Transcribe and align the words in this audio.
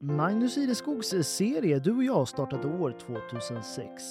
Magnus 0.00 0.58
Ireskogs 0.58 1.14
serie 1.22 1.78
Du 1.78 1.96
och 1.96 2.04
jag 2.04 2.28
startade 2.28 2.68
år 2.68 2.94
2006. 3.06 4.02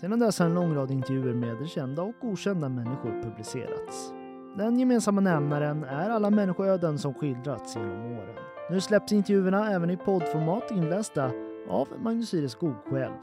Sedan 0.00 0.18
dess 0.18 0.38
har 0.38 0.46
en 0.46 0.54
lång 0.54 0.74
rad 0.74 0.90
intervjuer 0.90 1.34
med 1.34 1.68
kända 1.68 2.02
och 2.02 2.24
okända 2.24 2.68
människor 2.68 3.22
publicerats. 3.22 4.12
Den 4.58 4.78
gemensamma 4.78 5.20
nämnaren 5.20 5.84
är 5.84 6.10
alla 6.10 6.30
människoöden 6.30 6.98
som 6.98 7.14
skildrats 7.14 7.76
genom 7.76 8.12
åren. 8.12 8.34
Nu 8.70 8.80
släpps 8.80 9.12
intervjuerna 9.12 9.70
även 9.70 9.90
i 9.90 9.96
poddformat 9.96 10.70
inlästa 10.70 11.30
av 11.68 11.88
Magnus 12.04 12.34
Ireskog 12.34 12.74
själv. 12.90 13.14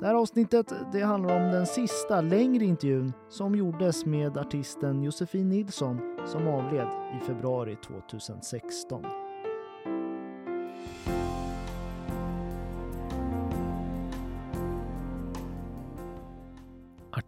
Det 0.00 0.06
här 0.06 0.14
avsnittet 0.14 0.72
det 0.92 1.00
handlar 1.00 1.36
om 1.36 1.52
den 1.52 1.66
sista 1.66 2.20
längre 2.20 2.64
intervjun 2.64 3.12
som 3.28 3.54
gjordes 3.54 4.06
med 4.06 4.38
artisten 4.38 5.02
Josefin 5.02 5.48
Nilsson 5.48 6.00
som 6.26 6.48
avled 6.48 6.88
i 7.16 7.24
februari 7.26 7.76
2016. 7.86 9.27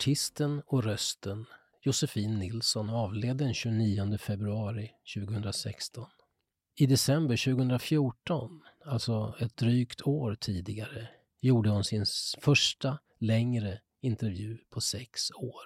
Artisten 0.00 0.62
och 0.66 0.84
rösten 0.84 1.46
Josefin 1.82 2.38
Nilsson 2.38 2.90
avled 2.90 3.36
den 3.36 3.54
29 3.54 4.18
februari 4.18 4.90
2016. 5.14 6.06
I 6.74 6.86
december 6.86 7.36
2014, 7.36 8.62
alltså 8.84 9.34
ett 9.40 9.56
drygt 9.56 10.02
år 10.02 10.34
tidigare, 10.34 11.08
gjorde 11.40 11.70
hon 11.70 11.84
sin 11.84 12.04
första 12.40 12.98
längre 13.18 13.80
intervju 14.00 14.58
på 14.70 14.80
sex 14.80 15.30
år. 15.30 15.64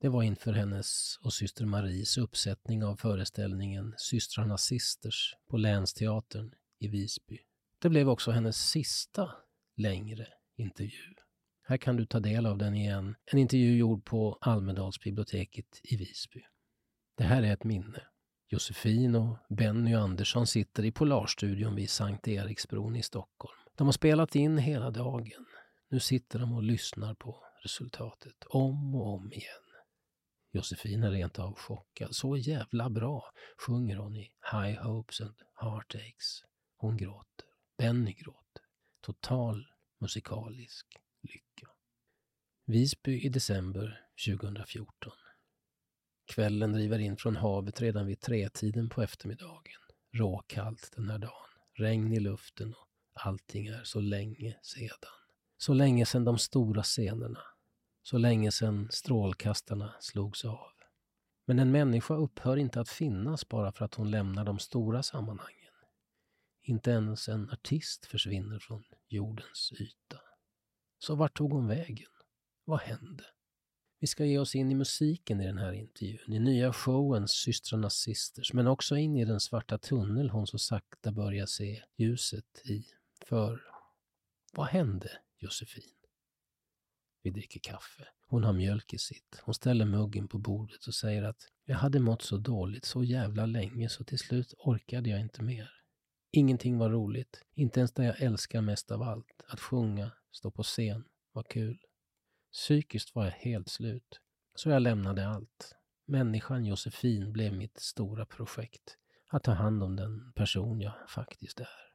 Det 0.00 0.08
var 0.08 0.22
inför 0.22 0.52
hennes 0.52 1.18
och 1.20 1.32
syster 1.32 1.64
Maries 1.64 2.18
uppsättning 2.18 2.84
av 2.84 2.96
föreställningen 2.96 3.94
Systrarna 3.96 4.58
Sisters 4.58 5.34
på 5.50 5.56
Länsteatern 5.56 6.54
i 6.78 6.88
Visby. 6.88 7.38
Det 7.78 7.88
blev 7.88 8.08
också 8.08 8.30
hennes 8.30 8.70
sista 8.70 9.30
längre 9.76 10.26
intervju. 10.56 11.14
Här 11.68 11.76
kan 11.76 11.96
du 11.96 12.06
ta 12.06 12.20
del 12.20 12.46
av 12.46 12.58
den 12.58 12.74
igen. 12.74 13.16
En 13.24 13.38
intervju 13.38 13.76
gjord 13.76 14.04
på 14.04 14.38
Almedalsbiblioteket 14.40 15.80
i 15.82 15.96
Visby. 15.96 16.42
Det 17.16 17.24
här 17.24 17.42
är 17.42 17.52
ett 17.52 17.64
minne. 17.64 18.02
Josefin 18.48 19.14
och 19.14 19.38
Benny 19.48 19.94
Andersson 19.94 20.46
sitter 20.46 20.84
i 20.84 20.92
Polarstudion 20.92 21.74
vid 21.74 21.90
Sankt 21.90 22.28
Eriksbron 22.28 22.96
i 22.96 23.02
Stockholm. 23.02 23.58
De 23.74 23.86
har 23.86 23.92
spelat 23.92 24.34
in 24.34 24.58
hela 24.58 24.90
dagen. 24.90 25.46
Nu 25.88 26.00
sitter 26.00 26.38
de 26.38 26.52
och 26.52 26.62
lyssnar 26.62 27.14
på 27.14 27.44
resultatet 27.62 28.44
om 28.44 28.94
och 28.94 29.14
om 29.14 29.32
igen. 29.32 29.82
Josefin 30.52 31.02
är 31.02 31.10
rent 31.10 31.38
av 31.38 31.54
chockad. 31.54 32.14
Så 32.14 32.36
jävla 32.36 32.90
bra 32.90 33.24
sjunger 33.66 33.96
hon 33.96 34.16
i 34.16 34.30
High 34.52 34.82
Hopes 34.82 35.20
and 35.20 35.34
Heartaches. 35.60 36.42
Hon 36.76 36.96
gråter. 36.96 37.46
Benny 37.78 38.12
gråter. 38.12 38.62
Total 39.00 39.66
musikalisk 40.00 40.86
lycka. 41.22 41.68
Visby 42.66 43.20
i 43.20 43.28
december 43.28 44.06
2014. 44.26 45.12
Kvällen 46.26 46.72
driver 46.72 46.98
in 46.98 47.16
från 47.16 47.36
havet 47.36 47.80
redan 47.80 48.06
vid 48.06 48.20
tretiden 48.20 48.88
på 48.88 49.02
eftermiddagen. 49.02 49.80
Råkallt 50.12 50.92
den 50.96 51.10
här 51.10 51.18
dagen. 51.18 51.48
Regn 51.74 52.12
i 52.12 52.20
luften 52.20 52.74
och 52.74 52.88
allting 53.12 53.66
är 53.66 53.84
så 53.84 54.00
länge 54.00 54.58
sedan. 54.62 55.10
Så 55.58 55.74
länge 55.74 56.06
sedan 56.06 56.24
de 56.24 56.38
stora 56.38 56.82
scenerna. 56.82 57.40
Så 58.02 58.18
länge 58.18 58.52
sedan 58.52 58.88
strålkastarna 58.90 59.94
slogs 60.00 60.44
av. 60.44 60.72
Men 61.44 61.58
en 61.58 61.70
människa 61.70 62.14
upphör 62.14 62.56
inte 62.56 62.80
att 62.80 62.88
finnas 62.88 63.48
bara 63.48 63.72
för 63.72 63.84
att 63.84 63.94
hon 63.94 64.10
lämnar 64.10 64.44
de 64.44 64.58
stora 64.58 65.02
sammanhangen. 65.02 65.72
Inte 66.62 66.90
ens 66.90 67.28
en 67.28 67.50
artist 67.50 68.06
försvinner 68.06 68.58
från 68.58 68.84
jordens 69.08 69.72
yta. 69.80 70.27
Så 70.98 71.14
vart 71.14 71.36
tog 71.36 71.52
hon 71.52 71.66
vägen? 71.66 72.08
Vad 72.64 72.80
hände? 72.80 73.24
Vi 74.00 74.06
ska 74.06 74.24
ge 74.24 74.38
oss 74.38 74.54
in 74.54 74.72
i 74.72 74.74
musiken 74.74 75.40
i 75.40 75.46
den 75.46 75.58
här 75.58 75.72
intervjun, 75.72 76.32
i 76.32 76.38
nya 76.38 76.72
showen 76.72 77.28
Systrarna 77.28 77.90
Sisters, 77.90 78.52
men 78.52 78.66
också 78.66 78.96
in 78.96 79.16
i 79.16 79.24
den 79.24 79.40
svarta 79.40 79.78
tunnel 79.78 80.30
hon 80.30 80.46
så 80.46 80.58
sakta 80.58 81.12
börjar 81.12 81.46
se 81.46 81.82
ljuset 81.96 82.62
i. 82.64 82.84
För 83.26 83.62
vad 84.52 84.66
hände, 84.66 85.10
Josefin? 85.38 85.94
Vi 87.22 87.30
dricker 87.30 87.60
kaffe. 87.60 88.08
Hon 88.26 88.44
har 88.44 88.52
mjölk 88.52 88.94
i 88.94 88.98
sitt. 88.98 89.40
Hon 89.42 89.54
ställer 89.54 89.84
muggen 89.84 90.28
på 90.28 90.38
bordet 90.38 90.86
och 90.86 90.94
säger 90.94 91.22
att 91.22 91.48
jag 91.64 91.76
hade 91.76 92.00
mått 92.00 92.22
så 92.22 92.36
dåligt 92.36 92.84
så 92.84 93.04
jävla 93.04 93.46
länge 93.46 93.88
så 93.88 94.04
till 94.04 94.18
slut 94.18 94.54
orkade 94.58 95.10
jag 95.10 95.20
inte 95.20 95.42
mer. 95.42 95.70
Ingenting 96.30 96.78
var 96.78 96.90
roligt, 96.90 97.44
inte 97.54 97.80
ens 97.80 97.92
det 97.92 98.04
jag 98.04 98.20
älskar 98.22 98.60
mest 98.60 98.90
av 98.90 99.02
allt, 99.02 99.42
att 99.46 99.60
sjunga, 99.60 100.12
stå 100.32 100.50
på 100.50 100.62
scen, 100.62 101.04
var 101.32 101.42
kul. 101.42 101.78
Psykiskt 102.52 103.14
var 103.14 103.24
jag 103.24 103.32
helt 103.32 103.68
slut, 103.68 104.20
så 104.54 104.70
jag 104.70 104.82
lämnade 104.82 105.28
allt. 105.28 105.74
Människan 106.06 106.64
Josefin 106.64 107.32
blev 107.32 107.52
mitt 107.52 107.80
stora 107.80 108.26
projekt, 108.26 108.96
att 109.28 109.42
ta 109.42 109.52
hand 109.52 109.82
om 109.82 109.96
den 109.96 110.32
person 110.32 110.80
jag 110.80 110.94
faktiskt 111.08 111.60
är. 111.60 111.88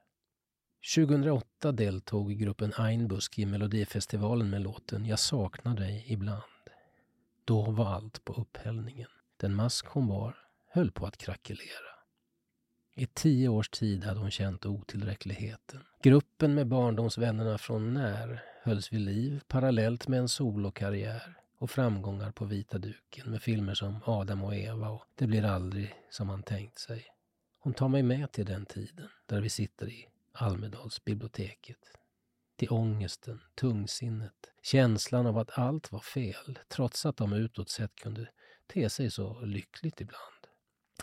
2008 0.96 1.72
deltog 1.72 2.38
gruppen 2.38 2.74
Einbusk 2.78 3.40
i 3.40 3.46
Melodifestivalen 3.46 4.50
med 4.50 4.62
låten 4.62 5.06
Jag 5.06 5.20
saknar 5.20 5.76
dig 5.76 6.06
ibland. 6.08 6.44
Då 7.46 7.72
var 7.72 7.86
allt 7.86 8.26
på 8.26 8.34
upphällningen. 8.34 9.10
Den 9.38 9.56
mask 9.56 9.88
hon 9.88 10.08
bar 10.08 10.38
höll 10.66 10.92
på 10.92 11.06
att 11.06 11.18
krackelera. 11.18 11.93
I 12.96 13.06
tio 13.06 13.50
års 13.50 13.70
tid 13.70 14.04
hade 14.04 14.20
hon 14.20 14.32
känt 14.32 14.66
otillräckligheten. 14.66 15.84
Gruppen 16.04 16.54
med 16.54 16.68
barndomsvännerna 16.68 17.58
från 17.58 17.94
när 17.94 18.44
hölls 18.64 18.94
vid 18.94 19.02
liv 19.02 19.42
parallellt 19.48 20.08
med 20.08 20.20
en 20.20 20.30
solokarriär 20.30 21.38
och 21.58 21.72
framgångar 21.72 22.32
på 22.32 22.46
vita 22.46 22.78
duken 22.78 23.32
med 23.32 23.42
filmer 23.42 23.74
som 23.74 24.00
Adam 24.06 24.44
och 24.44 24.56
Eva 24.56 24.90
och 24.90 25.04
Det 25.16 25.28
blir 25.28 25.46
aldrig 25.46 25.96
som 26.10 26.28
man 26.28 26.44
tänkt 26.44 26.80
sig. 26.80 27.06
Hon 27.60 27.74
tar 27.74 27.88
mig 27.88 28.04
med 28.04 28.32
till 28.32 28.46
den 28.46 28.66
tiden 28.66 29.10
där 29.26 29.42
vi 29.42 29.50
sitter 29.50 29.90
i 29.90 30.08
Almedalsbiblioteket. 30.32 31.78
Till 32.56 32.72
ångesten, 32.72 33.42
tungsinnet, 33.56 34.52
känslan 34.64 35.26
av 35.26 35.38
att 35.38 35.60
allt 35.60 35.92
var 35.92 36.00
fel 36.00 36.60
trots 36.68 37.06
att 37.06 37.18
de 37.18 37.34
utåt 37.34 37.70
sett 37.70 37.96
kunde 37.96 38.28
te 38.74 38.90
sig 38.90 39.12
så 39.12 39.42
lyckligt 39.42 40.02
ibland. 40.02 40.33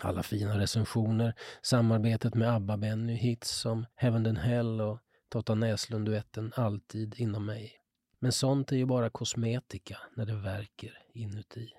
Alla 0.01 0.23
fina 0.23 0.59
recensioner, 0.59 1.35
samarbetet 1.63 2.35
med 2.35 2.49
ABBA-Benny, 2.49 3.15
hits 3.15 3.51
som 3.51 3.87
Heaven 3.95 4.27
and 4.27 4.39
Hell 4.39 4.81
och 4.81 4.99
Totta 5.29 5.55
Näslund-duetten 5.55 6.53
Alltid 6.57 7.15
inom 7.19 7.47
mig. 7.47 7.73
Men 8.19 8.33
sånt 8.33 8.73
är 8.73 8.77
ju 8.77 8.87
bara 8.87 9.11
kosmetika 9.11 9.99
när 10.17 10.27
det 10.27 10.37
verkar 10.37 10.99
inuti. 11.15 11.73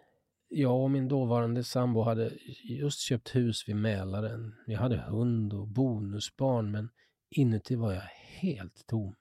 Jag 0.47 0.83
och 0.83 0.91
min 0.91 1.07
dåvarande 1.07 1.63
sambo 1.63 2.01
hade 2.01 2.31
just 2.63 2.99
köpt 2.99 3.35
hus 3.35 3.67
vid 3.67 3.75
Mälaren. 3.75 4.55
Vi 4.67 4.73
hade 4.73 4.97
hund 4.97 5.53
och 5.53 5.67
bonusbarn 5.67 6.71
men 6.71 6.89
inuti 7.29 7.75
var 7.75 7.93
jag 7.93 8.09
helt 8.39 8.87
tom. 8.87 9.15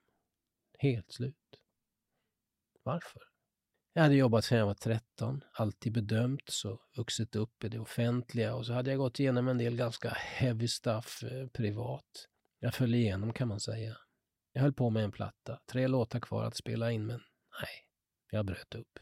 Helt 0.79 1.13
slut. 1.13 1.37
Varför? 2.83 3.30
Jag 3.93 4.03
hade 4.03 4.15
jobbat 4.15 4.45
sedan 4.45 4.59
jag 4.59 4.67
var 4.67 4.75
13, 4.75 5.45
alltid 5.53 5.93
bedömts 5.93 6.65
och 6.65 6.81
vuxit 6.97 7.37
upp 7.37 7.65
i 7.65 7.69
det 7.69 7.79
offentliga 7.79 8.55
och 8.55 8.67
så 8.67 8.73
hade 8.73 8.91
jag 8.91 8.99
gått 8.99 9.21
igenom 9.21 9.49
en 9.49 9.59
del 9.59 9.77
ganska 9.77 10.09
heavy 10.11 10.69
stuff 10.69 11.23
eh, 11.23 11.47
privat. 11.47 12.29
Jag 12.61 12.75
föll 12.75 12.95
igenom 12.95 13.33
kan 13.33 13.49
man 13.49 13.61
säga. 13.61 13.97
Jag 14.53 14.63
höll 14.63 14.73
på 14.73 14.91
med 14.91 15.05
en 15.05 15.13
platta, 15.13 15.61
tre 15.67 15.89
låtar 15.89 16.21
kvar 16.21 16.45
att 16.45 16.57
spela 16.57 16.93
in 16.93 17.07
men 17.07 17.21
nej, 17.61 17.87
jag 18.31 18.47
bröt 18.47 18.75
upp. 18.75 18.99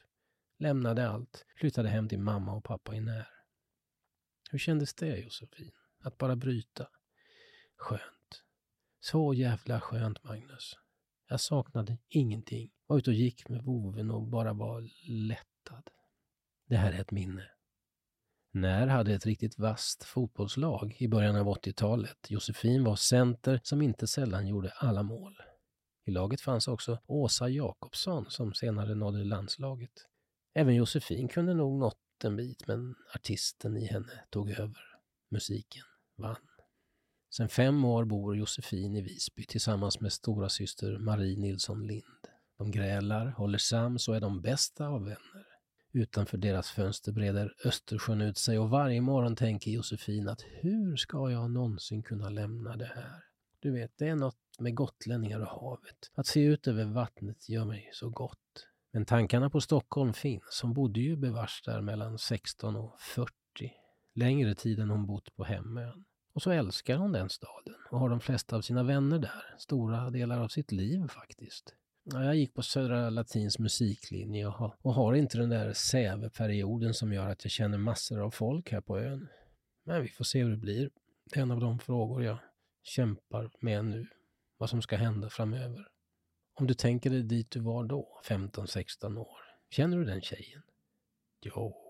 Lämnade 0.58 1.08
allt, 1.08 1.44
flyttade 1.56 1.88
hem 1.88 2.08
till 2.08 2.20
mamma 2.20 2.52
och 2.52 2.64
pappa 2.64 2.94
i 2.94 3.00
när. 3.00 3.28
Hur 4.50 4.58
kändes 4.58 4.94
det 4.94 5.16
Josefin? 5.16 5.72
Att 6.00 6.18
bara 6.18 6.36
bryta? 6.36 6.88
Skönt. 7.76 8.42
Så 9.00 9.34
jävla 9.34 9.80
skönt 9.80 10.24
Magnus. 10.24 10.74
Jag 11.28 11.40
saknade 11.40 11.98
ingenting. 12.08 12.70
Var 12.88 12.98
ute 12.98 13.10
och 13.10 13.16
gick 13.16 13.48
med 13.48 13.64
boven 13.64 14.10
och 14.10 14.22
bara 14.22 14.52
var 14.52 14.90
lättad. 15.08 15.90
Det 16.68 16.76
här 16.76 16.92
är 16.92 17.00
ett 17.00 17.10
minne. 17.10 17.50
När 18.50 18.86
hade 18.86 19.14
ett 19.14 19.26
riktigt 19.26 19.58
vasst 19.58 20.04
fotbollslag 20.04 20.96
i 20.98 21.08
början 21.08 21.36
av 21.36 21.46
80-talet. 21.46 22.30
Josefin 22.30 22.84
var 22.84 22.96
center 22.96 23.60
som 23.62 23.82
inte 23.82 24.06
sällan 24.06 24.46
gjorde 24.46 24.70
alla 24.70 25.02
mål. 25.02 25.36
I 26.04 26.10
laget 26.10 26.40
fanns 26.40 26.68
också 26.68 26.98
Åsa 27.06 27.48
Jakobsson 27.48 28.30
som 28.30 28.54
senare 28.54 28.94
nådde 28.94 29.24
landslaget. 29.24 30.06
Även 30.54 30.74
Josefin 30.74 31.28
kunde 31.28 31.54
nog 31.54 31.78
nått 31.78 32.24
en 32.24 32.36
bit 32.36 32.66
men 32.66 32.94
artisten 33.14 33.76
i 33.76 33.86
henne 33.86 34.24
tog 34.30 34.50
över. 34.50 34.98
Musiken 35.30 35.84
vann. 36.16 36.48
Sen 37.30 37.48
fem 37.48 37.84
år 37.84 38.04
bor 38.04 38.36
Josefin 38.36 38.96
i 38.96 39.02
Visby 39.02 39.44
tillsammans 39.44 40.00
med 40.00 40.12
stora 40.12 40.48
syster 40.48 40.98
Marie 40.98 41.36
Nilsson 41.36 41.86
Lind. 41.86 42.28
De 42.58 42.70
grälar, 42.70 43.26
håller 43.26 43.58
sams 43.58 44.08
och 44.08 44.16
är 44.16 44.20
de 44.20 44.40
bästa 44.40 44.86
av 44.86 45.04
vänner. 45.04 45.46
Utanför 45.92 46.38
deras 46.38 46.70
fönster 46.70 47.12
breder 47.12 47.54
Östersjön 47.64 48.20
ut 48.20 48.38
sig 48.38 48.58
och 48.58 48.70
varje 48.70 49.00
morgon 49.00 49.36
tänker 49.36 49.70
Josefin 49.70 50.28
att 50.28 50.42
hur 50.42 50.96
ska 50.96 51.30
jag 51.30 51.50
någonsin 51.50 52.02
kunna 52.02 52.28
lämna 52.28 52.76
det 52.76 52.92
här? 52.94 53.24
Du 53.60 53.72
vet, 53.72 53.98
det 53.98 54.08
är 54.08 54.16
något 54.16 54.36
med 54.58 54.74
gotlänningar 54.74 55.40
och 55.40 55.46
havet. 55.46 56.10
Att 56.14 56.26
se 56.26 56.40
ut 56.40 56.68
över 56.68 56.84
vattnet 56.84 57.48
gör 57.48 57.64
mig 57.64 57.90
så 57.92 58.10
gott. 58.10 58.66
Men 58.92 59.04
tankarna 59.04 59.50
på 59.50 59.60
Stockholm 59.60 60.12
finns. 60.12 60.60
Hon 60.62 60.72
bodde 60.72 61.00
ju 61.00 61.16
bevars 61.16 61.62
där 61.64 61.80
mellan 61.80 62.18
16 62.18 62.76
och 62.76 63.00
40. 63.00 63.32
Längre 64.14 64.54
tid 64.54 64.78
än 64.78 64.90
hon 64.90 65.06
bott 65.06 65.36
på 65.36 65.44
hemön. 65.44 66.04
Och 66.32 66.42
så 66.42 66.50
älskar 66.50 66.96
hon 66.96 67.12
den 67.12 67.28
staden 67.28 67.74
och 67.90 68.00
har 68.00 68.08
de 68.08 68.20
flesta 68.20 68.56
av 68.56 68.60
sina 68.60 68.82
vänner 68.82 69.18
där. 69.18 69.54
Stora 69.58 70.10
delar 70.10 70.40
av 70.40 70.48
sitt 70.48 70.72
liv 70.72 71.08
faktiskt. 71.08 71.74
Jag 72.12 72.36
gick 72.36 72.54
på 72.54 72.62
Södra 72.62 73.10
Latins 73.10 73.58
musiklinje 73.58 74.46
och 74.46 74.52
har, 74.52 74.76
och 74.82 74.94
har 74.94 75.14
inte 75.14 75.38
den 75.38 75.48
där 75.48 75.72
säveperioden 75.72 76.94
som 76.94 77.12
gör 77.12 77.28
att 77.28 77.44
jag 77.44 77.50
känner 77.50 77.78
massor 77.78 78.20
av 78.20 78.30
folk 78.30 78.72
här 78.72 78.80
på 78.80 78.98
ön. 78.98 79.28
Men 79.84 80.02
vi 80.02 80.08
får 80.08 80.24
se 80.24 80.42
hur 80.42 80.50
det 80.50 80.56
blir. 80.56 80.90
Det 81.24 81.38
är 81.38 81.42
en 81.42 81.50
av 81.50 81.60
de 81.60 81.78
frågor 81.78 82.24
jag 82.24 82.38
kämpar 82.82 83.50
med 83.60 83.84
nu. 83.84 84.06
Vad 84.58 84.70
som 84.70 84.82
ska 84.82 84.96
hända 84.96 85.30
framöver. 85.30 85.88
Om 86.54 86.66
du 86.66 86.74
tänker 86.74 87.10
dig 87.10 87.22
dit 87.22 87.50
du 87.50 87.60
var 87.60 87.84
då, 87.84 88.20
15-16 88.24 89.18
år. 89.18 89.38
Känner 89.70 89.96
du 89.96 90.04
den 90.04 90.20
tjejen? 90.20 90.62
Jo, 91.40 91.87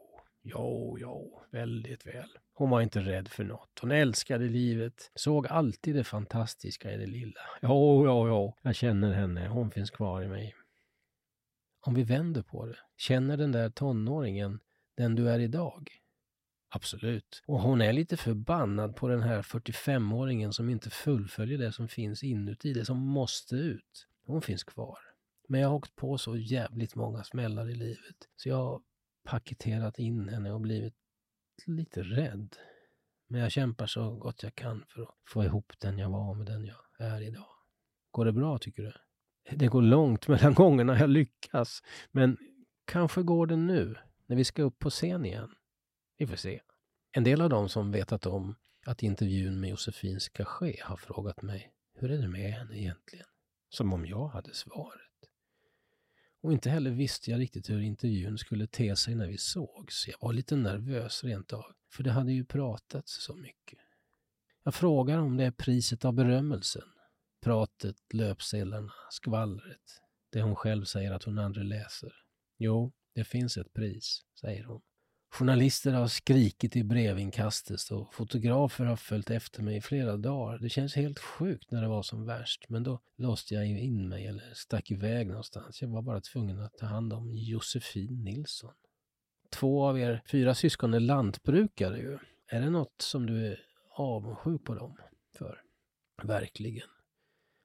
jo, 0.50 0.96
jo, 1.00 1.42
väldigt 1.50 2.06
väl. 2.06 2.28
Hon 2.52 2.70
var 2.70 2.80
inte 2.80 3.00
rädd 3.00 3.28
för 3.28 3.44
något. 3.44 3.78
Hon 3.80 3.90
älskade 3.90 4.44
livet, 4.44 5.10
såg 5.14 5.46
alltid 5.46 5.94
det 5.94 6.04
fantastiska 6.04 6.92
i 6.92 6.96
det 6.96 7.06
lilla. 7.06 7.40
Jo, 7.62 8.06
jo, 8.06 8.28
jo, 8.28 8.54
jag 8.62 8.74
känner 8.74 9.12
henne. 9.12 9.48
Hon 9.48 9.70
finns 9.70 9.90
kvar 9.90 10.22
i 10.22 10.28
mig. 10.28 10.54
Om 11.80 11.94
vi 11.94 12.02
vänder 12.02 12.42
på 12.42 12.66
det, 12.66 12.78
känner 12.96 13.36
den 13.36 13.52
där 13.52 13.70
tonåringen 13.70 14.60
den 14.96 15.14
du 15.14 15.30
är 15.30 15.38
idag? 15.38 15.88
Absolut. 16.70 17.42
Och 17.46 17.60
hon 17.60 17.80
är 17.80 17.92
lite 17.92 18.16
förbannad 18.16 18.96
på 18.96 19.08
den 19.08 19.22
här 19.22 19.42
45-åringen 19.42 20.52
som 20.52 20.70
inte 20.70 20.90
fullföljer 20.90 21.58
det 21.58 21.72
som 21.72 21.88
finns 21.88 22.22
inuti, 22.22 22.72
det 22.72 22.84
som 22.84 22.98
måste 22.98 23.56
ut. 23.56 24.08
Hon 24.26 24.42
finns 24.42 24.64
kvar. 24.64 24.98
Men 25.48 25.60
jag 25.60 25.68
har 25.68 25.76
åkt 25.76 25.96
på 25.96 26.18
så 26.18 26.36
jävligt 26.36 26.94
många 26.94 27.24
smällar 27.24 27.70
i 27.70 27.74
livet, 27.74 28.16
så 28.36 28.48
jag 28.48 28.82
paketerat 29.28 29.98
in 29.98 30.28
henne 30.28 30.52
och 30.52 30.60
blivit 30.60 30.94
lite 31.66 32.02
rädd. 32.02 32.56
Men 33.28 33.40
jag 33.40 33.52
kämpar 33.52 33.86
så 33.86 34.10
gott 34.10 34.42
jag 34.42 34.54
kan 34.54 34.84
för 34.88 35.02
att 35.02 35.14
få 35.28 35.44
ihop 35.44 35.72
den 35.78 35.98
jag 35.98 36.10
var 36.10 36.34
med 36.34 36.46
den 36.46 36.64
jag 36.64 36.76
är 36.98 37.20
idag. 37.20 37.48
Går 38.10 38.24
det 38.24 38.32
bra 38.32 38.58
tycker 38.58 38.82
du? 38.82 38.92
Det 39.56 39.66
går 39.66 39.82
långt 39.82 40.28
mellan 40.28 40.54
gångerna 40.54 40.98
jag 40.98 41.10
lyckas. 41.10 41.82
Men 42.10 42.36
kanske 42.84 43.22
går 43.22 43.46
det 43.46 43.56
nu, 43.56 43.96
när 44.26 44.36
vi 44.36 44.44
ska 44.44 44.62
upp 44.62 44.78
på 44.78 44.90
scen 44.90 45.24
igen. 45.24 45.54
Vi 46.18 46.26
får 46.26 46.36
se. 46.36 46.60
En 47.12 47.24
del 47.24 47.40
av 47.40 47.50
dem 47.50 47.68
som 47.68 47.92
vetat 47.92 48.26
om 48.26 48.54
att 48.86 49.02
intervjun 49.02 49.60
med 49.60 49.70
Josefin 49.70 50.20
ska 50.20 50.44
ske 50.44 50.80
har 50.82 50.96
frågat 50.96 51.42
mig, 51.42 51.72
hur 51.94 52.10
är 52.10 52.18
det 52.18 52.28
med 52.28 52.52
henne 52.52 52.78
egentligen? 52.78 53.26
Som 53.68 53.92
om 53.92 54.06
jag 54.06 54.28
hade 54.28 54.54
svaret. 54.54 55.07
Och 56.40 56.52
inte 56.52 56.70
heller 56.70 56.90
visste 56.90 57.30
jag 57.30 57.40
riktigt 57.40 57.70
hur 57.70 57.80
intervjun 57.80 58.38
skulle 58.38 58.66
te 58.66 58.96
sig 58.96 59.14
när 59.14 59.26
vi 59.26 59.38
sågs. 59.38 60.08
Jag 60.08 60.16
var 60.20 60.32
lite 60.32 60.56
nervös 60.56 61.24
rent 61.24 61.52
av, 61.52 61.64
för 61.92 62.02
det 62.02 62.10
hade 62.10 62.32
ju 62.32 62.44
pratats 62.44 63.22
så 63.22 63.34
mycket. 63.34 63.78
Jag 64.64 64.74
frågar 64.74 65.18
om 65.18 65.36
det 65.36 65.44
är 65.44 65.50
priset 65.50 66.04
av 66.04 66.12
berömmelsen. 66.12 66.88
Pratet, 67.42 67.96
löpsedlarna, 68.14 68.92
skvallret. 69.10 70.00
Det 70.30 70.42
hon 70.42 70.56
själv 70.56 70.84
säger 70.84 71.12
att 71.12 71.24
hon 71.24 71.38
aldrig 71.38 71.66
läser. 71.66 72.12
Jo, 72.58 72.92
det 73.14 73.24
finns 73.24 73.56
ett 73.56 73.72
pris, 73.72 74.22
säger 74.40 74.64
hon. 74.64 74.82
Journalister 75.30 75.92
har 75.92 76.06
skrikit 76.06 76.76
i 76.76 76.84
brevinkastet 76.84 77.90
och 77.90 78.14
fotografer 78.14 78.84
har 78.84 78.96
följt 78.96 79.30
efter 79.30 79.62
mig 79.62 79.76
i 79.76 79.80
flera 79.80 80.16
dagar. 80.16 80.58
Det 80.58 80.68
känns 80.68 80.96
helt 80.96 81.18
sjukt 81.18 81.70
när 81.70 81.82
det 81.82 81.88
var 81.88 82.02
som 82.02 82.26
värst, 82.26 82.68
men 82.68 82.82
då 82.82 83.00
låste 83.16 83.54
jag 83.54 83.66
in 83.66 84.08
mig 84.08 84.26
eller 84.26 84.54
stack 84.54 84.90
iväg 84.90 85.28
någonstans. 85.28 85.82
Jag 85.82 85.88
var 85.88 86.02
bara 86.02 86.20
tvungen 86.20 86.60
att 86.60 86.78
ta 86.78 86.86
hand 86.86 87.12
om 87.12 87.34
Josefin 87.34 88.24
Nilsson. 88.24 88.74
Två 89.50 89.84
av 89.84 89.98
er 89.98 90.22
fyra 90.30 90.54
syskon 90.54 90.94
är 90.94 91.00
lantbrukare 91.00 91.98
ju. 91.98 92.18
Är 92.46 92.60
det 92.60 92.70
något 92.70 93.02
som 93.02 93.26
du 93.26 93.46
är 93.46 93.60
avundsjuk 93.90 94.64
på 94.64 94.74
dem 94.74 94.96
för? 95.38 95.62
Verkligen. 96.22 96.88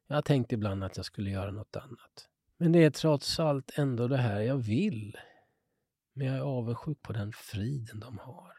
Jag 0.07 0.15
har 0.15 0.21
tänkt 0.21 0.51
ibland 0.51 0.83
att 0.83 0.97
jag 0.97 1.05
skulle 1.05 1.29
göra 1.29 1.51
något 1.51 1.75
annat. 1.75 2.29
Men 2.57 2.71
det 2.71 2.83
är 2.83 2.89
trots 2.89 3.39
allt 3.39 3.71
ändå 3.75 4.07
det 4.07 4.17
här 4.17 4.41
jag 4.41 4.57
vill. 4.57 5.17
Men 6.13 6.27
jag 6.27 6.35
är 6.35 6.41
avundsjuk 6.41 7.01
på 7.01 7.13
den 7.13 7.33
friden 7.33 7.99
de 7.99 8.17
har. 8.17 8.53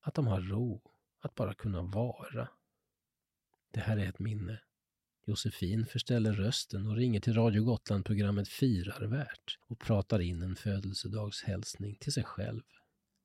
Att 0.00 0.14
de 0.14 0.26
har 0.26 0.40
ro. 0.40 0.82
Att 1.20 1.34
bara 1.34 1.54
kunna 1.54 1.82
vara. 1.82 2.48
Det 3.72 3.80
här 3.80 3.96
är 3.96 4.08
ett 4.08 4.18
minne. 4.18 4.60
Josefin 5.26 5.86
förställer 5.86 6.32
rösten 6.32 6.86
och 6.86 6.96
ringer 6.96 7.20
till 7.20 7.34
Radio 7.34 7.64
Gotland-programmet 7.64 8.48
Firarvärt 8.48 9.58
och 9.68 9.78
pratar 9.78 10.20
in 10.20 10.42
en 10.42 10.56
födelsedagshälsning 10.56 11.96
till 12.00 12.12
sig 12.12 12.24
själv. 12.24 12.62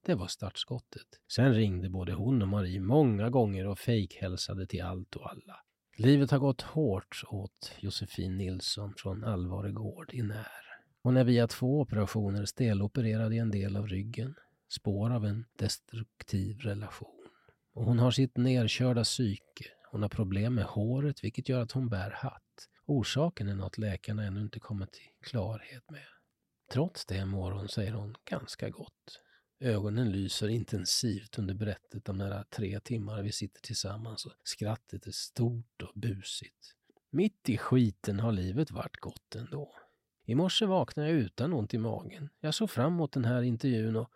Det 0.05 0.15
var 0.15 0.27
startskottet. 0.27 1.07
Sen 1.33 1.53
ringde 1.53 1.89
både 1.89 2.13
hon 2.13 2.41
och 2.41 2.47
Marie 2.47 2.79
många 2.79 3.29
gånger 3.29 3.67
och 3.67 3.79
fejkhälsade 3.79 4.67
till 4.67 4.81
allt 4.83 5.15
och 5.15 5.31
alla. 5.31 5.55
Livet 5.97 6.31
har 6.31 6.39
gått 6.39 6.61
hårt 6.61 7.23
åt 7.27 7.71
Josefin 7.79 8.37
Nilsson 8.37 8.93
från 8.97 9.23
Alvaregård 9.23 10.13
i 10.13 10.21
När. 10.21 10.70
Hon 11.03 11.17
är 11.17 11.23
via 11.23 11.47
två 11.47 11.81
operationer 11.81 12.45
stelopererad 12.45 13.33
i 13.33 13.37
en 13.37 13.51
del 13.51 13.77
av 13.77 13.87
ryggen. 13.87 14.35
Spår 14.69 15.09
av 15.09 15.25
en 15.25 15.45
destruktiv 15.57 16.59
relation. 16.59 17.27
Och 17.73 17.85
hon 17.85 17.99
har 17.99 18.11
sitt 18.11 18.37
nerkörda 18.37 19.03
psyke. 19.03 19.65
Hon 19.91 20.01
har 20.01 20.09
problem 20.09 20.55
med 20.55 20.65
håret 20.65 21.23
vilket 21.23 21.49
gör 21.49 21.61
att 21.61 21.71
hon 21.71 21.89
bär 21.89 22.11
hatt. 22.11 22.67
Orsaken 22.85 23.47
är 23.49 23.55
något 23.55 23.77
läkarna 23.77 24.23
ännu 24.23 24.41
inte 24.41 24.59
kommit 24.59 24.91
till 24.91 25.09
klarhet 25.21 25.91
med. 25.91 26.07
Trots 26.71 27.05
det 27.05 27.25
mår 27.25 27.51
hon, 27.51 27.69
säger 27.69 27.93
hon, 27.93 28.15
ganska 28.25 28.69
gott. 28.69 29.21
Ögonen 29.59 30.11
lyser 30.11 30.47
intensivt 30.47 31.39
under 31.39 31.53
berättet 31.53 32.05
de 32.05 32.17
nära 32.17 32.43
tre 32.43 32.79
timmar 32.79 33.23
vi 33.23 33.31
sitter 33.31 33.61
tillsammans 33.61 34.25
och 34.25 34.33
skrattet 34.43 35.07
är 35.07 35.11
stort 35.11 35.81
och 35.81 35.99
busigt. 35.99 36.75
Mitt 37.09 37.49
i 37.49 37.57
skiten 37.57 38.19
har 38.19 38.31
livet 38.31 38.71
varit 38.71 38.97
gott 38.97 39.35
ändå. 39.35 39.73
I 40.23 40.35
morse 40.35 40.65
vaknade 40.65 41.09
jag 41.09 41.17
utan 41.17 41.53
ont 41.53 41.73
i 41.73 41.77
magen. 41.77 42.29
Jag 42.39 42.53
såg 42.53 42.69
fram 42.69 42.93
emot 42.93 43.11
den 43.11 43.25
här 43.25 43.41
intervjun 43.41 43.95
och 43.95 44.11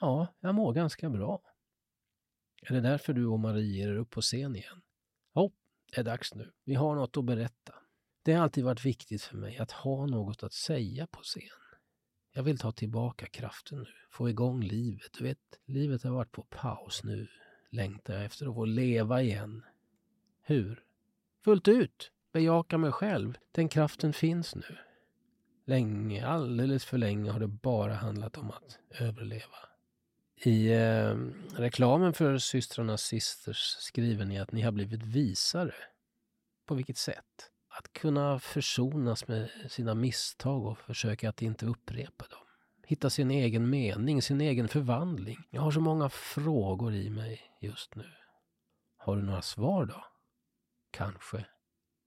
ja, 0.00 0.26
jag 0.40 0.54
mår 0.54 0.72
ganska 0.72 1.10
bra. 1.10 1.42
Är 2.62 2.74
det 2.74 2.80
därför 2.80 3.12
du 3.12 3.26
och 3.26 3.40
Marie 3.40 3.76
ger 3.76 3.88
er 3.88 3.96
upp 3.96 4.10
på 4.10 4.20
scen 4.20 4.56
igen? 4.56 4.82
Ja, 5.34 5.50
det 5.92 6.00
är 6.00 6.04
dags 6.04 6.34
nu. 6.34 6.52
Vi 6.64 6.74
har 6.74 6.94
något 6.94 7.16
att 7.16 7.24
berätta. 7.24 7.74
Det 8.22 8.32
har 8.32 8.42
alltid 8.42 8.64
varit 8.64 8.84
viktigt 8.84 9.22
för 9.22 9.36
mig 9.36 9.58
att 9.58 9.70
ha 9.70 10.06
något 10.06 10.42
att 10.42 10.52
säga 10.52 11.06
på 11.06 11.20
scen. 11.22 11.42
Jag 12.32 12.42
vill 12.42 12.58
ta 12.58 12.72
tillbaka 12.72 13.26
kraften 13.26 13.78
nu, 13.78 13.86
få 14.10 14.28
igång 14.30 14.62
livet. 14.62 15.12
Du 15.18 15.24
vet, 15.24 15.38
livet 15.64 16.02
har 16.02 16.10
varit 16.10 16.32
på 16.32 16.42
paus 16.42 17.04
nu. 17.04 17.28
Längtar 17.70 18.14
jag 18.14 18.24
efter 18.24 18.46
att 18.46 18.54
få 18.54 18.64
leva 18.64 19.22
igen. 19.22 19.62
Hur? 20.42 20.84
Fullt 21.44 21.68
ut. 21.68 22.12
Bejaka 22.32 22.78
mig 22.78 22.92
själv. 22.92 23.38
Den 23.52 23.68
kraften 23.68 24.12
finns 24.12 24.54
nu. 24.54 24.76
Länge, 25.68 26.26
alldeles 26.26 26.84
för 26.84 26.98
länge 26.98 27.30
har 27.30 27.40
det 27.40 27.46
bara 27.48 27.94
handlat 27.94 28.38
om 28.38 28.50
att 28.50 28.78
överleva. 28.90 29.56
I 30.36 30.72
eh, 30.72 31.16
reklamen 31.56 32.12
för 32.12 32.38
systrarna 32.38 32.96
Sisters 32.96 33.76
skriver 33.78 34.24
ni 34.24 34.38
att 34.38 34.52
ni 34.52 34.62
har 34.62 34.72
blivit 34.72 35.02
visare. 35.02 35.74
På 36.66 36.74
vilket 36.74 36.96
sätt? 36.96 37.50
Att 37.68 37.92
kunna 37.92 38.38
försonas 38.38 39.28
med 39.28 39.50
sina 39.68 39.94
misstag 39.94 40.66
och 40.66 40.78
försöka 40.78 41.28
att 41.28 41.42
inte 41.42 41.66
upprepa 41.66 42.24
dem. 42.30 42.46
Hitta 42.86 43.10
sin 43.10 43.30
egen 43.30 43.70
mening, 43.70 44.22
sin 44.22 44.40
egen 44.40 44.68
förvandling. 44.68 45.38
Jag 45.50 45.62
har 45.62 45.70
så 45.70 45.80
många 45.80 46.08
frågor 46.08 46.94
i 46.94 47.10
mig 47.10 47.40
just 47.60 47.94
nu. 47.94 48.12
Har 48.96 49.16
du 49.16 49.22
några 49.22 49.42
svar 49.42 49.86
då? 49.86 50.04
Kanske. 50.90 51.46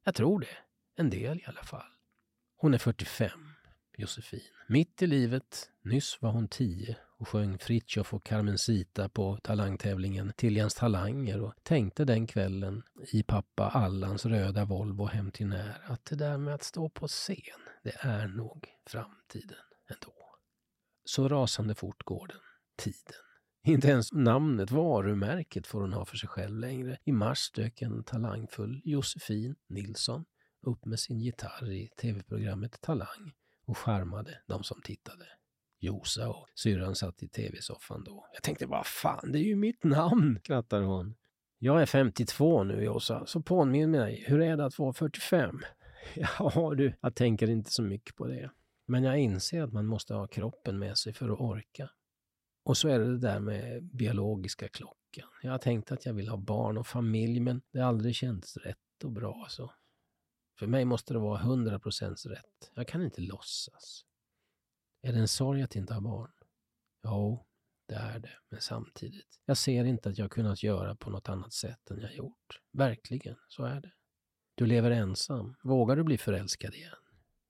Jag 0.04 0.16
tror 0.16 0.40
det. 0.40 0.58
En 0.96 1.10
del 1.10 1.40
i 1.40 1.46
alla 1.46 1.64
fall. 1.64 1.99
Hon 2.62 2.74
är 2.74 2.78
45, 2.78 3.30
Josefin. 3.98 4.40
Mitt 4.68 5.02
i 5.02 5.08
livet, 5.08 5.70
nyss 5.82 6.18
var 6.22 6.32
hon 6.32 6.48
10 6.48 6.98
och 7.18 7.28
sjöng 7.28 7.58
Fritiof 7.58 8.14
och 8.14 8.26
Carmencita 8.26 9.10
på 9.10 9.38
talangtävlingen 9.38 10.34
Tiljans 10.38 10.74
talanger 10.74 11.42
och 11.42 11.54
tänkte 11.64 12.06
den 12.06 12.28
kvällen 12.28 12.84
i 13.12 13.24
pappa 13.24 13.70
Allans 13.70 14.26
röda 14.26 14.66
Volvo 14.66 15.06
hem 15.06 15.32
till 15.32 15.48
när 15.48 15.82
att 15.86 16.06
det 16.06 16.16
där 16.16 16.38
med 16.38 16.54
att 16.54 16.64
stå 16.64 16.90
på 16.90 17.08
scen, 17.08 17.60
det 17.84 17.96
är 18.00 18.28
nog 18.28 18.68
framtiden 18.88 19.58
ändå. 19.90 20.14
Så 21.06 21.28
rasande 21.28 21.76
fort 21.76 22.04
går 22.04 22.28
den, 22.28 22.42
tiden. 22.78 23.22
Inte 23.64 23.88
ens 23.88 24.14
namnet, 24.14 24.72
varumärket, 24.72 25.68
får 25.68 25.82
hon 25.82 25.94
ha 25.94 26.06
för 26.06 26.18
sig 26.18 26.30
själv 26.30 26.60
längre. 26.60 26.98
I 27.04 27.12
mars 27.12 27.52
dök 27.52 27.82
en 27.82 28.04
talangfull 28.04 28.82
Josefin 28.84 29.56
Nilsson 29.70 30.26
upp 30.62 30.86
med 30.86 31.00
sin 31.00 31.20
gitarr 31.20 31.72
i 31.72 31.88
tv-programmet 31.88 32.82
Talang 32.82 33.34
och 33.66 33.78
charmade 33.78 34.42
de 34.48 34.64
som 34.64 34.82
tittade. 34.82 35.26
Josa 35.80 36.30
och 36.30 36.48
syrran 36.56 36.96
satt 36.96 37.24
i 37.24 37.28
tv-soffan 37.28 38.04
då. 38.04 38.28
Jag 38.34 38.44
tänkte, 38.44 38.66
vad 38.66 38.86
fan, 38.86 39.32
det 39.32 39.40
är 39.40 39.44
ju 39.44 39.56
mitt 39.56 39.84
namn, 39.84 40.40
skrattar 40.44 40.82
hon. 40.82 41.16
Jag 41.58 41.82
är 41.82 41.86
52 41.86 42.64
nu 42.64 42.84
Josa, 42.84 43.26
så 43.26 43.42
påminn 43.42 43.92
mig, 43.92 44.24
hur 44.28 44.42
är 44.42 44.58
det 44.58 44.66
att 44.66 44.80
vara 44.80 44.94
45? 44.94 45.62
Ja 46.16 46.74
du, 46.78 46.94
jag 47.02 47.16
tänker 47.16 47.50
inte 47.50 47.72
så 47.72 47.82
mycket 47.82 48.16
på 48.16 48.28
det. 48.28 48.52
Men 48.86 49.04
jag 49.04 49.18
inser 49.20 49.64
att 49.64 49.74
man 49.74 49.86
måste 49.86 50.14
ha 50.14 50.28
kroppen 50.28 50.80
med 50.80 50.98
sig 50.98 51.14
för 51.14 51.30
att 51.30 51.40
orka. 51.40 51.90
Och 52.64 52.78
så 52.78 52.88
är 52.88 53.00
det 53.00 53.06
det 53.06 53.18
där 53.18 53.40
med 53.40 53.84
biologiska 53.84 54.68
klockan. 54.68 55.30
Jag 55.42 55.52
har 55.52 55.58
tänkt 55.58 55.92
att 55.92 56.06
jag 56.06 56.14
vill 56.14 56.28
ha 56.28 56.38
barn 56.38 56.78
och 56.78 56.88
familj, 56.88 57.40
men 57.40 57.62
det 57.72 57.80
har 57.80 57.88
aldrig 57.88 58.16
känts 58.16 58.58
rätt 58.58 59.04
och 59.04 59.12
bra 59.12 59.46
så. 59.50 59.74
För 60.60 60.68
mig 60.68 60.86
måste 60.86 61.14
det 61.14 61.20
vara 61.20 61.42
100% 61.42 62.28
rätt. 62.28 62.72
Jag 62.74 62.88
kan 62.88 63.04
inte 63.04 63.22
låtsas. 63.22 64.06
Är 65.02 65.14
det 65.14 65.20
en 65.20 65.28
sorg 65.28 65.62
att 65.62 65.76
inte 65.76 65.94
ha 65.94 66.02
barn? 66.02 66.32
Jo, 67.04 67.46
det 67.88 67.96
är 67.96 68.20
det, 68.20 68.32
men 68.50 68.62
samtidigt. 68.62 69.40
Jag 69.46 69.58
ser 69.58 69.86
inte 69.86 70.10
att 70.10 70.18
jag 70.18 70.32
kunnat 70.32 70.64
göra 70.64 70.96
på 70.96 71.10
något 71.10 71.30
annat 71.30 71.54
sätt 71.54 71.92
än 71.92 72.00
jag 72.00 72.16
gjort. 72.16 72.62
Verkligen, 72.72 73.36
så 73.48 73.64
är 73.64 73.82
det. 73.82 73.92
Du 74.56 74.66
lever 74.66 74.92
ensam. 74.92 75.56
Vågar 75.64 75.96
du 75.96 76.04
bli 76.04 76.18
förälskad 76.18 76.74
igen? 76.74 76.96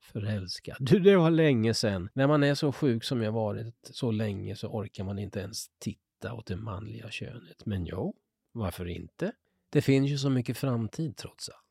Förälskad? 0.01 0.77
Du, 0.79 0.99
det 0.99 1.17
var 1.17 1.29
länge 1.29 1.73
sedan. 1.73 2.09
När 2.13 2.27
man 2.27 2.43
är 2.43 2.55
så 2.55 2.71
sjuk 2.71 3.03
som 3.03 3.21
jag 3.21 3.31
varit 3.31 3.89
så 3.91 4.11
länge 4.11 4.55
så 4.55 4.67
orkar 4.67 5.03
man 5.03 5.19
inte 5.19 5.39
ens 5.39 5.69
titta 5.79 6.33
åt 6.33 6.45
det 6.45 6.55
manliga 6.55 7.11
könet. 7.11 7.65
Men 7.65 7.85
jo, 7.85 8.15
varför 8.51 8.85
inte? 8.85 9.31
Det 9.69 9.81
finns 9.81 10.09
ju 10.11 10.17
så 10.17 10.29
mycket 10.29 10.57
framtid 10.57 11.17
trots 11.17 11.49
allt. 11.49 11.68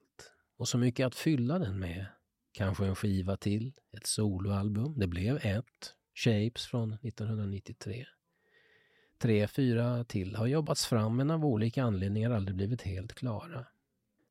Och 0.58 0.68
så 0.68 0.78
mycket 0.78 1.06
att 1.06 1.14
fylla 1.14 1.58
den 1.58 1.78
med. 1.78 2.06
Kanske 2.52 2.86
en 2.86 2.96
skiva 2.96 3.36
till, 3.36 3.72
ett 3.96 4.06
soloalbum. 4.06 4.98
Det 4.98 5.06
blev 5.06 5.36
ett. 5.36 5.94
Shapes 6.14 6.66
från 6.66 6.92
1993. 6.92 8.06
Tre, 9.18 9.48
fyra 9.48 10.04
till 10.04 10.36
har 10.36 10.46
jobbats 10.46 10.86
fram 10.86 11.16
men 11.16 11.30
av 11.30 11.44
olika 11.44 11.82
anledningar 11.82 12.30
aldrig 12.30 12.56
blivit 12.56 12.82
helt 12.82 13.14
klara. 13.14 13.66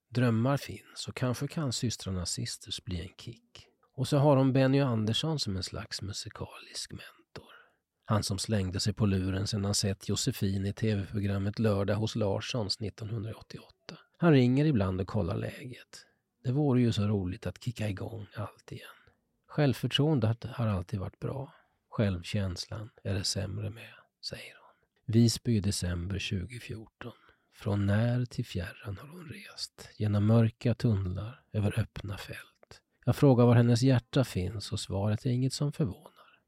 Drömmar 0.09 0.57
finns 0.57 1.07
och 1.07 1.15
kanske 1.15 1.47
kan 1.47 1.73
systrarna 1.73 2.25
Sisters 2.25 2.83
bli 2.83 3.01
en 3.01 3.15
kick. 3.17 3.67
Och 3.93 4.07
så 4.07 4.17
har 4.17 4.35
de 4.35 4.53
Benny 4.53 4.79
Andersson 4.79 5.39
som 5.39 5.55
en 5.57 5.63
slags 5.63 6.01
musikalisk 6.01 6.91
mentor. 6.91 7.53
Han 8.05 8.23
som 8.23 8.39
slängde 8.39 8.79
sig 8.79 8.93
på 8.93 9.05
luren 9.05 9.47
sedan 9.47 9.65
han 9.65 9.75
sett 9.75 10.09
Josefin 10.09 10.65
i 10.65 10.73
tv-programmet 10.73 11.59
Lördag 11.59 11.95
hos 11.95 12.15
Larssons 12.15 12.81
1988. 12.81 13.73
Han 14.17 14.33
ringer 14.33 14.65
ibland 14.65 15.01
och 15.01 15.07
kollar 15.07 15.37
läget. 15.37 16.05
Det 16.43 16.51
vore 16.51 16.81
ju 16.81 16.91
så 16.91 17.07
roligt 17.07 17.47
att 17.47 17.63
kicka 17.63 17.89
igång 17.89 18.27
allt 18.35 18.71
igen. 18.71 18.87
Självförtroendet 19.47 20.43
har 20.43 20.67
alltid 20.67 20.99
varit 20.99 21.19
bra. 21.19 21.53
Självkänslan 21.89 22.89
är 23.03 23.13
det 23.13 23.23
sämre 23.23 23.69
med, 23.69 23.93
säger 24.21 24.55
hon. 24.61 25.13
Visby 25.13 25.57
i 25.57 25.59
december 25.59 26.15
2014. 26.15 27.11
Från 27.53 27.85
när 27.85 28.25
till 28.25 28.45
fjärran 28.45 28.97
har 28.97 29.07
hon 29.07 29.29
rest. 29.29 29.89
Genom 29.97 30.25
mörka 30.25 30.73
tunnlar, 30.73 31.41
över 31.51 31.79
öppna 31.79 32.17
fält. 32.17 32.81
Jag 33.05 33.15
frågar 33.15 33.45
var 33.45 33.55
hennes 33.55 33.81
hjärta 33.81 34.23
finns 34.23 34.71
och 34.71 34.79
svaret 34.79 35.25
är 35.25 35.29
inget 35.29 35.53
som 35.53 35.71
förvånar. 35.71 36.39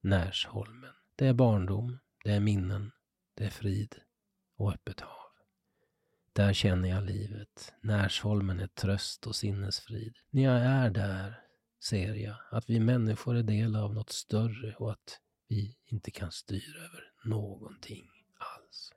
Närsholmen. 0.00 0.94
Det 1.16 1.26
är 1.26 1.32
barndom, 1.32 1.98
det 2.24 2.32
är 2.32 2.40
minnen, 2.40 2.92
det 3.34 3.44
är 3.44 3.50
frid 3.50 3.96
och 4.56 4.72
öppet 4.72 5.00
hav. 5.00 5.25
Där 6.36 6.52
känner 6.52 6.88
jag 6.88 7.04
livet. 7.04 7.74
Närsholmen 7.80 8.60
är 8.60 8.66
tröst 8.66 9.26
och 9.26 9.36
sinnesfrid. 9.36 10.14
När 10.30 10.42
jag 10.42 10.56
är 10.56 10.90
där 10.90 11.40
ser 11.84 12.14
jag 12.14 12.36
att 12.50 12.70
vi 12.70 12.80
människor 12.80 13.36
är 13.36 13.42
del 13.42 13.76
av 13.76 13.94
något 13.94 14.12
större 14.12 14.74
och 14.74 14.90
att 14.90 15.20
vi 15.48 15.76
inte 15.84 16.10
kan 16.10 16.32
styra 16.32 16.78
över 16.78 17.04
någonting 17.24 18.08
alls. 18.38 18.92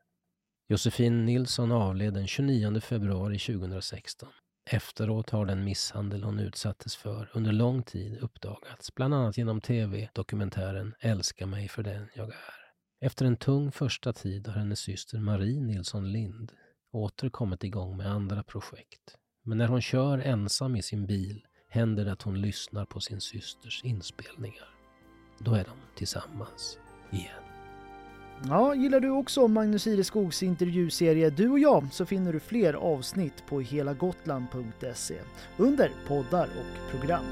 Josefin 0.67 1.25
Nilsson 1.25 1.71
avled 1.71 2.13
den 2.13 2.27
29 2.27 2.79
februari 2.79 3.39
2016. 3.39 4.29
Efteråt 4.69 5.29
har 5.29 5.45
den 5.45 5.63
misshandel 5.63 6.23
hon 6.23 6.39
utsattes 6.39 6.95
för 6.95 7.31
under 7.33 7.51
lång 7.51 7.83
tid 7.83 8.17
uppdagats, 8.17 8.95
bland 8.95 9.13
annat 9.13 9.37
genom 9.37 9.61
tv-dokumentären 9.61 10.95
Älska 10.99 11.45
mig 11.45 11.67
för 11.67 11.83
den 11.83 12.09
jag 12.15 12.29
är. 12.29 12.59
Efter 13.01 13.25
en 13.25 13.37
tung 13.37 13.71
första 13.71 14.13
tid 14.13 14.47
har 14.47 14.53
hennes 14.53 14.79
syster 14.79 15.19
Marie 15.19 15.61
Nilsson 15.61 16.11
Lind 16.11 16.51
åter 16.91 17.29
kommit 17.29 17.63
igång 17.63 17.97
med 17.97 18.07
andra 18.11 18.43
projekt. 18.43 19.17
Men 19.43 19.57
när 19.57 19.67
hon 19.67 19.81
kör 19.81 20.17
ensam 20.17 20.75
i 20.75 20.81
sin 20.81 21.05
bil 21.05 21.45
händer 21.67 22.05
det 22.05 22.11
att 22.11 22.21
hon 22.21 22.41
lyssnar 22.41 22.85
på 22.85 22.99
sin 22.99 23.21
systers 23.21 23.83
inspelningar. 23.83 24.69
Då 25.39 25.53
är 25.53 25.63
de 25.63 25.95
tillsammans 25.95 26.79
igen. 27.11 27.43
Ja, 28.43 28.75
gillar 28.75 28.99
du 28.99 29.09
också 29.09 29.47
Magnus 29.47 29.87
Ireskogs 29.87 30.43
intervjuserie 30.43 31.29
Du 31.29 31.49
och 31.49 31.59
jag 31.59 31.93
så 31.93 32.05
finner 32.05 32.33
du 32.33 32.39
fler 32.39 32.73
avsnitt 32.73 33.43
på 33.49 33.61
helagotland.se 33.61 35.19
under 35.57 35.91
poddar 36.07 36.47
och 36.47 36.91
program. 36.91 37.25